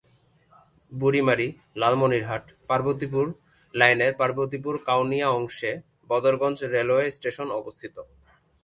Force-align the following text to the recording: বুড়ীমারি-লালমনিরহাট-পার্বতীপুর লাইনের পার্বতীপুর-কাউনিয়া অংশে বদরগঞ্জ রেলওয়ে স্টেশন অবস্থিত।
বুড়ীমারি-লালমনিরহাট-পার্বতীপুর 0.91 3.25
লাইনের 3.73 4.13
পার্বতীপুর-কাউনিয়া 4.19 5.27
অংশে 5.37 5.71
বদরগঞ্জ 6.09 6.59
রেলওয়ে 6.73 7.11
স্টেশন 7.11 7.47
অবস্থিত। 7.59 7.95